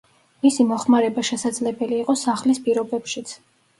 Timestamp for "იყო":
2.05-2.17